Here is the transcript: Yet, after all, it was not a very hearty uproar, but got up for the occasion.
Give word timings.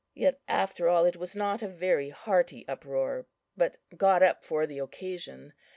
Yet, 0.15 0.39
after 0.47 0.89
all, 0.89 1.05
it 1.05 1.15
was 1.15 1.35
not 1.35 1.61
a 1.61 1.67
very 1.67 2.09
hearty 2.09 2.67
uproar, 2.67 3.27
but 3.55 3.77
got 3.95 4.23
up 4.23 4.43
for 4.43 4.65
the 4.65 4.79
occasion. 4.79 5.53